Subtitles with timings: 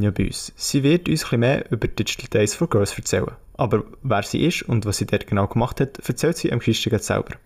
[0.00, 0.52] Enya bei uns.
[0.56, 3.32] Sie wird uns ein mehr über Digital Days for Girls erzählen.
[3.54, 6.98] Aber wer sie ist und was sie dort genau gemacht hat, erzählt sie am Christen
[6.98, 7.36] selber.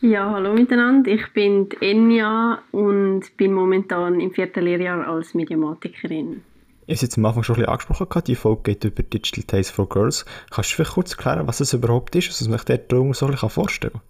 [0.00, 1.10] Ja, hallo miteinander.
[1.10, 6.42] Ich bin Enya und bin momentan im vierten Lehrjahr als Mediamatikerin.
[6.86, 9.70] Ich habe jetzt am Anfang schon ein bisschen angesprochen, die Folge geht über Digital Days
[9.70, 10.24] for Girls.
[10.50, 13.32] Kannst du vielleicht kurz erklären, was es überhaupt ist, was man sich dort so ein
[13.32, 14.02] bisschen vorstellen kann?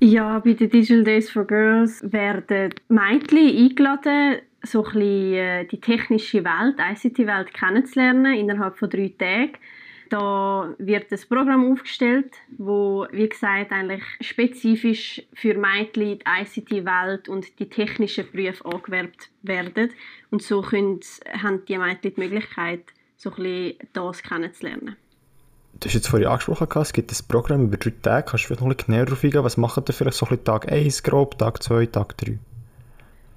[0.00, 5.80] Ja, bei den Digital Days for Girls werden Mädchen eingeladen, so ein bisschen äh, die
[5.80, 9.52] technische Welt, ICT-Welt kennenzulernen innerhalb von drei Tagen.
[10.10, 17.58] Da wird ein Programm aufgestellt, wo wie gesagt eigentlich spezifisch für Mädchen die ICT-Welt und
[17.58, 19.90] die technischen Berufe angewerbt werden
[20.30, 21.00] und so können,
[21.42, 22.84] haben die Mädchen die Möglichkeit,
[23.16, 24.96] so ein bisschen das kennenzulernen.
[25.80, 28.26] Du hast jetzt vorhin angesprochen, es gibt ein Programm über drei Tage.
[28.30, 29.44] Kannst du vielleicht noch ein bisschen näher darauf eingehen?
[29.44, 32.38] Was macht ihr vielleicht so ein bisschen Tag 1 grob, Tag 2, Tag 3?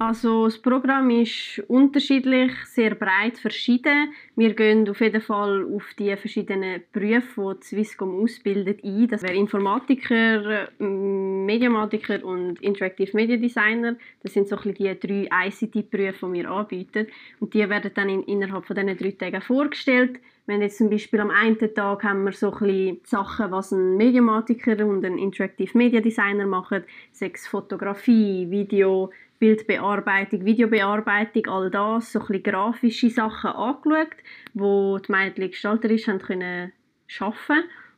[0.01, 4.11] Also das Programm ist unterschiedlich, sehr breit verschieden.
[4.35, 9.07] Wir gehen auf jeden Fall auf die verschiedenen Berufe, die Swisscom ausbildet, ein.
[9.07, 13.95] Das wäre Informatiker, Mediamatiker und Interactive Media Designer.
[14.23, 17.05] Das sind so ein die drei ICT-Berufe, die wir anbieten.
[17.39, 20.19] Und die werden dann in, innerhalb von diesen drei Tagen vorgestellt.
[20.47, 24.83] Wenn jetzt zum Beispiel am einen Tag haben wir so ein Sachen, was ein Mediamatiker
[24.83, 29.11] und ein Interactive Media Designer machen, sechs Fotografie, Video,
[29.41, 34.15] Bildbearbeitung, Videobearbeitung, all das, so ein bisschen grafische Sachen angeschaut,
[34.53, 36.71] wo die Mädchen gestalterisch haben können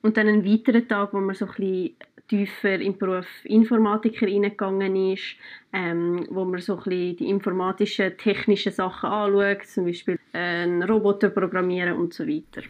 [0.01, 1.95] und dann einen weiteren Tag, wo man so ein bisschen
[2.29, 5.35] tiefer im Beruf Informatiker reingegangen ist,
[5.73, 11.29] ähm, wo man so ein bisschen die informatischen, technischen Sachen anschaut, zum Beispiel einen Roboter
[11.29, 12.61] programmieren und so weiter.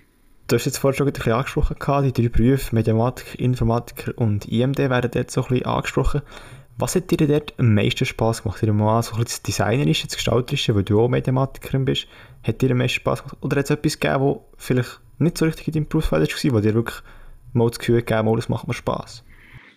[0.48, 4.80] Du hast jetzt vorhin schon ein bisschen angesprochen, die drei Berufe, Mediamatik, Informatiker und IMD
[4.80, 6.22] werden dort so ein bisschen angesprochen.
[6.78, 8.61] Was hat dir dort am meisten Spass gemacht?
[8.61, 12.08] Dir mal so das Designerische, das Gestalterische, weil du auch Mediamatikerin bist,
[12.44, 13.38] hat dir am meisten Spass gemacht?
[13.42, 16.60] Oder hat es etwas gegeben, was vielleicht nicht so richtig in deinem Berufsfeld war, wo
[16.62, 17.02] dir wirklich
[17.54, 19.23] mal das Gefühl gegeben hat, das macht mir Spass?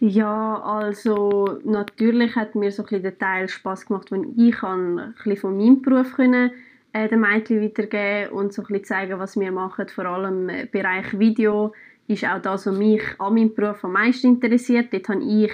[0.00, 5.14] Ja, also natürlich hat mir so ein bisschen der Teil Spass gemacht, wenn ich ein
[5.16, 6.50] bisschen von meinem Beruf können,
[6.92, 9.88] äh, den Mädchen weitergeben und so ein bisschen zeigen, was wir machen.
[9.88, 11.72] Vor allem im Bereich Video
[12.08, 14.92] ist auch das, was mich an meinem Beruf am meisten interessiert.
[14.92, 15.52] Dort habe ich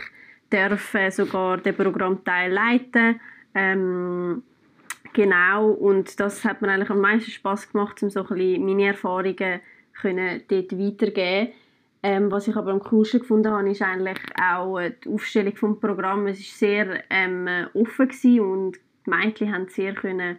[0.52, 3.20] dürfen sogar den Programmteil leiten.
[3.54, 4.42] Ähm,
[5.12, 8.86] genau, und das hat mir eigentlich am meisten Spaß gemacht, um so ein bisschen meine
[8.86, 9.60] Erfahrungen
[9.92, 11.52] können dort weitergeben
[12.02, 16.30] ähm, was ich aber am coolsten gefunden habe, ist eigentlich auch die Aufstellung des Programms.
[16.30, 20.38] Es war sehr ähm, offen und die Mädchen haben sehr können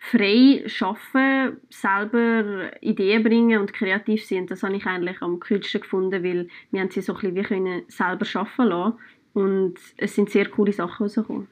[0.00, 4.46] frei arbeiten, selber Ideen bringen und kreativ sein.
[4.46, 7.42] Das habe ich eigentlich am coolsten gefunden, weil wir haben sie so ein bisschen wie
[7.42, 8.98] können selber arbeiten lassen
[9.34, 11.48] und es sind sehr coole Sachen rausgekommen.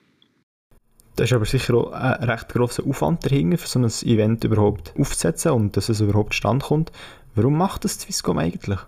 [1.17, 4.95] Da ist aber sicher auch ein recht grosser Aufwand dahinter, für so ein Event überhaupt
[4.99, 6.93] aufzusetzen und dass es überhaupt stand kommt.
[7.35, 8.79] Warum macht das Swisscom eigentlich?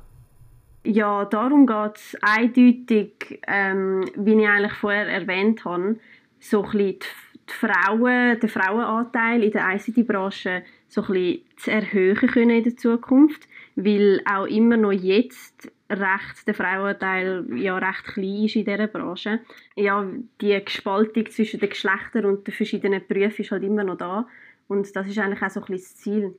[0.84, 5.96] Ja, darum geht es eindeutig, ähm, wie ich eigentlich vorher erwähnt habe,
[6.40, 6.98] so ein bisschen
[7.46, 13.48] Frauen, den Frauenanteil in der ICT-Branche so ein bisschen zu erhöhen können in der Zukunft,
[13.76, 19.40] weil auch immer noch jetzt recht, der Frauenanteil ja recht klein ist in dieser Branche.
[19.76, 20.06] Ja,
[20.40, 24.26] die Gespaltung zwischen den Geschlechtern und den verschiedenen Berufen ist halt immer noch da
[24.68, 26.34] und das ist eigentlich auch so ein das Ziel.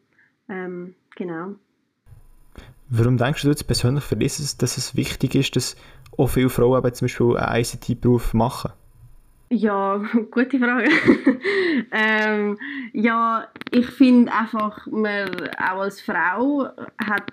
[0.49, 1.55] Ähm, genau.
[2.89, 5.75] Warum denkst du jetzt persönlich für das, dass es wichtig ist, dass
[6.17, 8.73] auch viele Frauen zum Beispiel einen ICT-Beruf machen?
[9.53, 9.97] Ja,
[10.31, 10.89] gute Frage.
[11.91, 12.57] ähm,
[12.91, 17.31] ja, ich finde einfach, man auch als Frau hat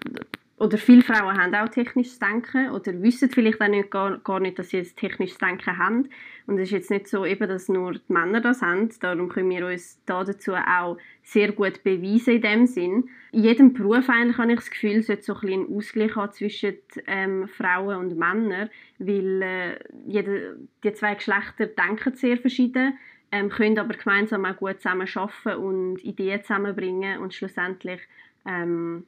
[0.60, 4.58] oder viele Frauen haben auch technisches Denken oder wissen vielleicht auch nicht, gar, gar nicht,
[4.58, 6.10] dass sie jetzt technisches Denken haben.
[6.46, 8.90] Und es ist jetzt nicht so, eben, dass nur die Männer das haben.
[9.00, 13.08] Darum können wir uns da dazu auch sehr gut beweisen in dem Sinn.
[13.32, 16.32] In jedem Beruf eigentlich habe ich das Gefühl, sollte so ein bisschen einen Ausgleich haben
[16.32, 16.74] zwischen
[17.06, 18.68] ähm, Frauen und Männern,
[18.98, 22.98] weil äh, jede, die zwei Geschlechter denken sehr verschieden,
[23.32, 28.00] ähm, können aber gemeinsam auch gut zusammen arbeiten und Ideen zusammenbringen und schlussendlich
[28.44, 29.06] ähm,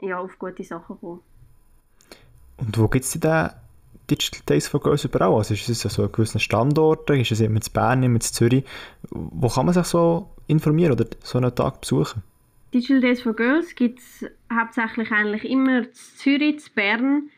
[0.00, 1.20] ja, auf gute Sachen kommen.
[2.56, 3.50] Und wo gibt es denn
[4.10, 5.34] Digital Days for Girls überall?
[5.34, 7.20] Also ist es so an gewissen Standorten?
[7.20, 8.64] Ist es immer in Bern, immer in Zürich?
[9.10, 12.22] Wo kann man sich so informieren oder so einen Tag besuchen?
[12.72, 17.30] Digital Days for Girls gibt es hauptsächlich eigentlich immer in Zürich, in Bern,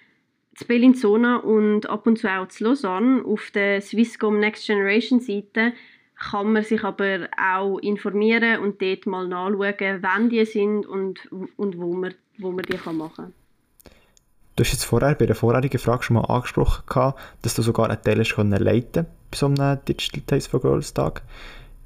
[0.61, 3.25] in Bellinzona und ab und zu auch in Lausanne.
[3.25, 5.73] Auf der Swisscom Next Generation Seite
[6.17, 11.79] kann man sich aber auch informieren und dort mal nachschauen, wann die sind und, und
[11.79, 13.33] wo, man, wo man die machen kann.
[14.57, 18.03] Du hast jetzt vorher bei der vorherigen Frage schon mal angesprochen, dass du sogar einen
[18.03, 18.23] Teil
[18.63, 21.23] leiten bei so einem Digital Days for Girls Tag.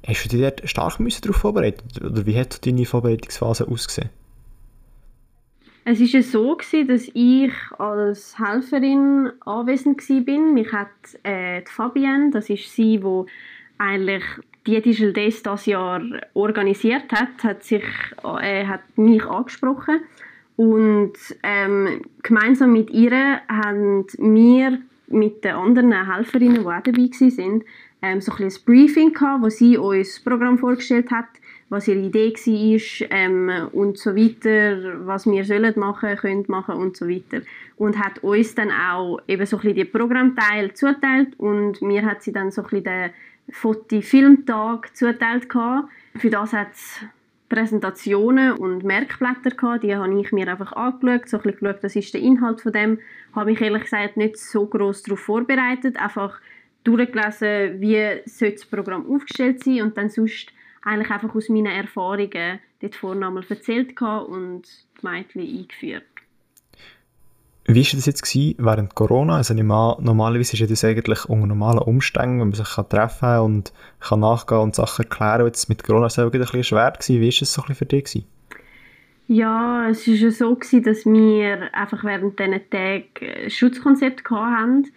[0.05, 4.09] Hast du dich dort stark müssen darauf vorbereitet oder wie hat deine Vorbereitungsphase ausgesehen?
[5.87, 10.53] Es war so, gewesen, dass ich als Helferin anwesend war.
[10.53, 10.89] Mich hat
[11.23, 13.25] äh, die Fabienne, das ist sie, die
[13.77, 14.23] eigentlich
[14.65, 16.01] die Digital Days das Jahr
[16.33, 17.83] organisiert hat, hat, sich,
[18.23, 20.01] äh, hat mich angesprochen.
[20.55, 21.13] Und
[21.43, 27.63] ähm, gemeinsam mit ihr haben wir mit den anderen Helferinnen, die auch dabei waren,
[28.01, 31.27] ähm, so ein, ein Briefing gehabt, wo sie uns das Programm vorgestellt hat,
[31.69, 36.95] was ihre Idee war ähm, und so weiter, was wir sollen machen, können machen und
[36.95, 37.41] so weiter.
[37.77, 42.23] Und hat uns dann auch eben so ein bisschen die Programmteil zuteilt und mir hat
[42.23, 43.09] sie dann so ein bisschen den
[43.49, 45.89] Foto-Filmtag zuteilt gehabt.
[46.15, 47.01] Für das hat es
[47.49, 51.95] Präsentationen und Merkblätter gehabt, die habe ich mir einfach angeschaut, so ein bisschen geschaut, was
[51.95, 52.99] ist der Inhalt von dem,
[53.33, 56.39] habe mich ehrlich gesagt nicht so groß darauf vorbereitet, einfach
[56.83, 60.53] durchgelesen, wie das Programm aufgestellt sein und dann sonst
[60.83, 64.63] eigentlich einfach aus meinen Erfahrungen dort vorne einmal erzählt und
[65.01, 66.03] die Mädchen eingeführt.
[67.67, 69.37] Wie war das jetzt während Corona?
[69.37, 74.19] Also normalerweise ist das eigentlich unter normalen Umständen, wenn man sich treffen kann und kann
[74.19, 75.47] nachgehen und Sachen erklären.
[75.47, 77.21] Jetzt mit Corona selber ein bisschen schwer gewesen.
[77.21, 78.03] Wie war es so ein für dich?
[78.03, 78.25] Gewesen?
[79.27, 84.87] Ja, es war so, gewesen, dass wir einfach während diesen Tagen ein Schutzkonzept hatten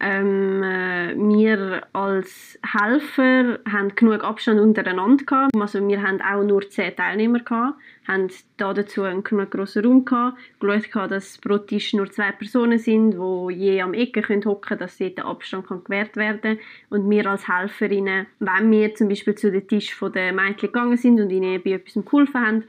[0.00, 5.56] ähm, äh, wir als Helfer haben genug Abstand untereinander gehabt.
[5.58, 8.28] Also wir haben auch nur zehn Teilnehmer gehabt, haben
[8.58, 13.18] da dazu einen genug grossen Raum gehabt, geschaut, dass pro Tisch nur zwei Personen sind,
[13.18, 16.58] wo je am Ecke können hocken, dass dort der Abstand kann gewährt werden.
[16.90, 21.20] Und wir als Helferinnen, wenn wir zum Beispiel zu den Tisch der Mädchen gegangen sind
[21.20, 22.64] und ihnen bei etwas geholfen haben,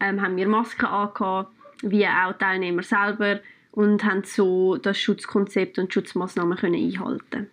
[0.00, 3.40] ähm, haben wir Masken angehabt, wie auch Teilnehmer selber
[3.74, 7.48] und haben so das Schutzkonzept und Schutzmaßnahmen können einhalten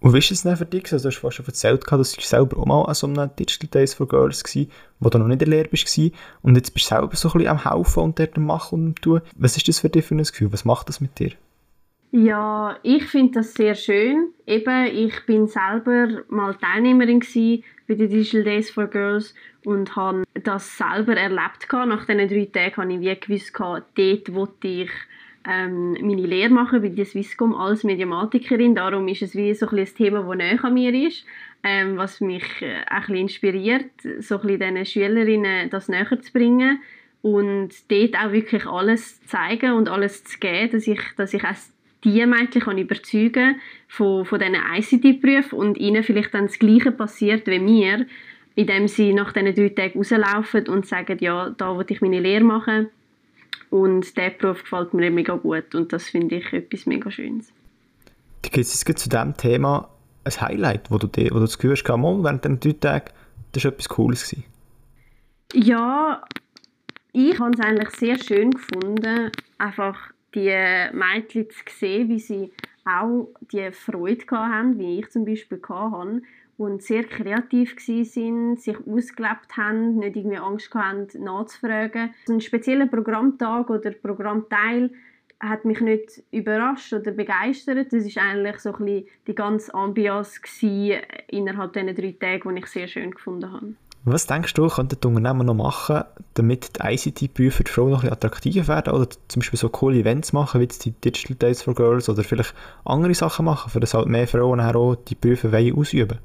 [0.00, 0.90] und wie ist es denn für dich?
[0.92, 3.92] Also, du hast schon erzählt, dass du selber auch mal an so einem Digital Days
[3.92, 4.68] for Girls warst,
[4.98, 5.98] wo du noch nicht in der Lehre warst.
[6.42, 9.02] Und jetzt bist du selber so ein bisschen am Helfen und dort am Machen und
[9.02, 9.20] tun.
[9.36, 10.52] Was ist das für dich für ein Gefühl?
[10.52, 11.32] Was macht das mit dir?
[12.12, 14.32] Ja, ich finde das sehr schön.
[14.46, 19.34] Eben, ich bin selber mal Teilnehmerin bei den Digital Days for Girls
[19.66, 21.68] und habe das selber erlebt.
[21.70, 24.90] Nach diesen drei Tagen habe ich wie gewusst, dort wollte ich
[25.48, 28.74] ähm, meine Lehre machen bei der Swisscom als Mediamatikerin.
[28.74, 31.24] Darum ist es wie so ein, ein Thema, das näher an mir ist,
[31.62, 36.80] ähm, was mich äh, ein inspiriert, so ein bisschen diesen Schülerinnen das näher zu bringen
[37.22, 41.44] und dort auch wirklich alles zu zeigen und alles zu geben, dass ich, dass ich
[41.44, 41.56] auch
[42.04, 47.46] die Mädchen kann überzeugen von, von diesen ICT-Berufen und ihnen vielleicht dann das Gleiche passiert
[47.46, 48.06] wie mir,
[48.56, 52.44] indem sie nach diesen drei Tagen rauslaufen und sagen, ja, da will ich meine Lehre
[52.44, 52.88] machen
[53.70, 57.52] und der Beruf gefällt mir mega gut und das finde ich etwas mega Schönes.
[58.42, 59.88] Gibt es zu diesem Thema
[60.24, 63.10] ein Highlight, wo du, wo du das Gefühl hast, mal, während diesen drei Tagen,
[63.52, 64.28] das war etwas Cooles?
[64.28, 64.44] Gewesen?
[65.52, 66.22] Ja,
[67.12, 69.96] ich habe es eigentlich sehr schön gefunden, einfach
[70.34, 70.54] die
[70.92, 72.52] Mädchen zu sehen, wie sie
[72.84, 76.22] auch die Freude hatten, wie ich zum Beispiel hatte
[76.60, 82.10] und sehr kreativ waren, sich ausgelebt haben, nicht irgendwie Angst hatten, nachzufragen.
[82.28, 84.90] Ein spezieller Programmtag oder Programmteil
[85.40, 87.90] hat mich nicht überrascht oder begeistert.
[87.94, 90.38] Das war eigentlich so ein bisschen die ganze Ambiance
[91.28, 93.72] innerhalb dieser drei Tage, die ich sehr schön gefunden habe.
[94.04, 98.04] Was denkst du, könnten die Unternehmen noch machen, damit die ICT-Berufe für die Frauen noch
[98.04, 98.92] ein attraktiver werden?
[98.92, 102.54] Oder zum Beispiel so coole Events machen, wie die Digital Days for Girls oder vielleicht
[102.84, 106.20] andere Sachen machen, für das halt mehr Frauen auch die Berufe ausüben wollen?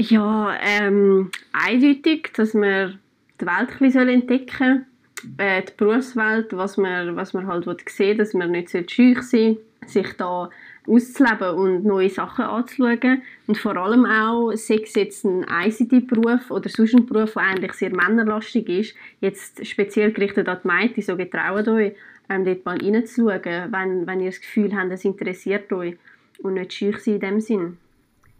[0.00, 2.98] Ja, ähm, eindeutig, dass wir
[3.38, 4.86] die Welt ein bisschen entdecken
[5.20, 9.58] sollen, äh, die Berufswelt, was man, was man halt sehen dass man nicht scheu sein
[9.86, 10.48] sich da
[10.86, 13.22] auszuleben und neue Sachen anzuschauen.
[13.46, 17.72] Und vor allem auch, sei es jetzt ein ICT-Beruf oder sonst ein Beruf, der eigentlich
[17.74, 21.92] sehr männerlastig ist, jetzt speziell gerichtet an die Mädchen, so getraut euch,
[22.30, 25.96] ähm, dort mal reinzuschauen, wenn, wenn ihr das Gefühl habt, es interessiert euch
[26.38, 27.76] und nicht scheu sein in dem Sinn.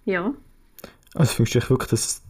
[0.06, 0.32] Ja.
[1.14, 2.22] Also findest du wirklich, dass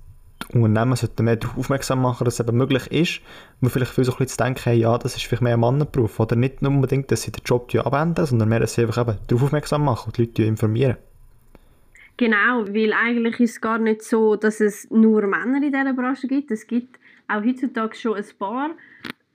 [0.53, 3.21] die Unternehmen sollten mehr darauf aufmerksam machen, dass es eben möglich ist,
[3.61, 5.61] man vielleicht viel so ein bisschen zu denken, hey, ja, das ist vielleicht mehr ein
[5.61, 6.19] Mannenberuf.
[6.19, 9.19] Oder nicht nur unbedingt, dass sie den Job abwenden, sondern mehr, dass sie einfach eben
[9.27, 10.97] darauf aufmerksam machen und die Leute informieren.
[12.17, 16.27] Genau, weil eigentlich ist es gar nicht so, dass es nur Männer in dieser Branche
[16.27, 16.51] gibt.
[16.51, 18.71] Es gibt auch heutzutage schon ein paar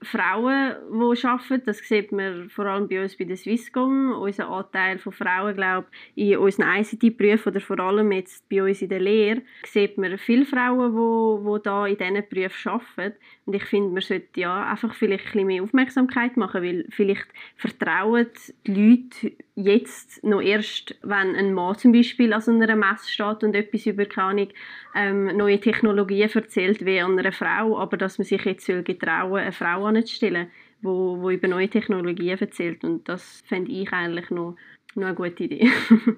[0.02, 1.62] Frauen, die arbeiten.
[1.64, 4.12] Das sieht man vor allem bei uns bei der Swisscom.
[4.12, 8.90] Unser Anteil von Frauen, glaube in unseren ICT-Berufen oder vor allem jetzt bei uns in
[8.90, 13.16] der Lehre, sieht man viele Frauen, die, die da in diesen Berufen arbeiten.
[13.46, 17.26] Und ich finde, man sollte ja einfach vielleicht ein bisschen mehr Aufmerksamkeit machen, weil vielleicht
[17.56, 18.26] vertrauen
[18.66, 23.42] die Leute jetzt noch erst, wenn ein Mann zum Beispiel an so einer Messe steht
[23.42, 24.48] und etwas über keine
[24.94, 29.40] ähm, neue Technologien erzählt wie an einer Frau, aber dass man sich jetzt getrauen soll,
[29.40, 30.48] eine Frau anzustellen,
[30.82, 34.56] wo, wo über neue Technologien erzählt und das fände ich eigentlich noch,
[34.94, 35.70] noch eine gute Idee.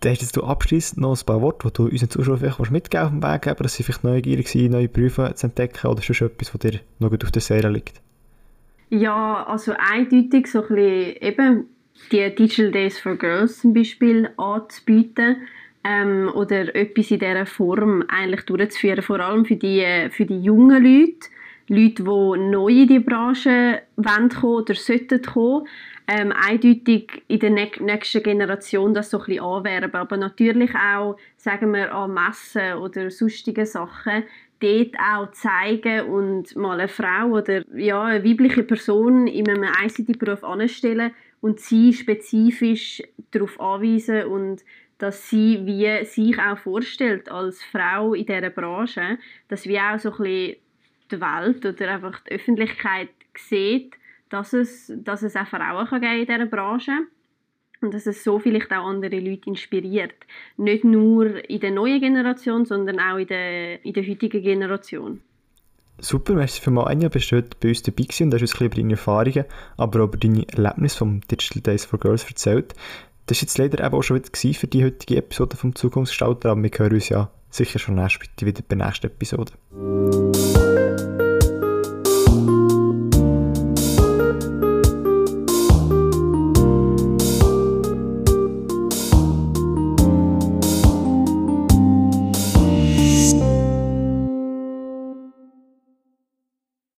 [0.00, 3.10] Dann hast du abschließend noch ein paar Worte, die du unseren Zuschauern vielleicht mitgeben auf
[3.10, 6.20] dem Weg geben, dass sie vielleicht neugierig sind, neue Berufe zu entdecken oder ist das
[6.20, 8.00] etwas, was dir noch gut auf der Seele liegt?
[8.90, 11.64] Ja, also eindeutig so ein bisschen eben
[12.12, 15.38] die Digital Days for Girls zum Beispiel anzubieten
[15.84, 20.82] ähm, oder etwas in dieser Form eigentlich durchzuführen, vor allem für die, für die jungen
[20.82, 21.28] Leute,
[21.68, 25.68] Leute, die neu in die Branche kommen oder sollten kommen,
[26.06, 31.72] ähm, eindeutig in der nächsten Generation das so ein bisschen anwerben, aber natürlich auch, sagen
[31.74, 34.24] wir, an Messen oder sonstigen Sachen,
[34.60, 40.42] dort auch zeigen und mal eine Frau oder ja, eine weibliche Person in einem ICT-Beruf
[40.42, 44.64] anstellen und sie spezifisch darauf anweisen und
[44.96, 50.10] dass sie wie sich auch vorstellt als Frau in dieser Branche, dass wir auch so
[50.10, 50.56] ein bisschen
[51.10, 53.94] die Welt oder einfach die Öffentlichkeit sieht,
[54.30, 56.92] dass es, dass es auch Frauen kann geben in dieser Branche
[57.80, 60.14] und dass es so vielleicht auch andere Leute inspiriert.
[60.56, 65.20] Nicht nur in der neuen Generation, sondern auch in der, in der heutigen Generation.
[66.00, 68.54] Super, merci für mal Anja, bist du heute bei uns dabei gewesen und hast uns
[68.54, 69.44] ein bisschen über deine Erfahrungen,
[69.76, 72.74] aber auch über deine Erlebnisse vom Digital Days for Girls erzählt.
[73.26, 76.70] Das war jetzt leider auch schon wieder für die heutige Episode vom Zukunftsgestalter, aber wir
[76.70, 79.52] hören uns ja sicher schon nächstes wieder bei der nächsten Episode.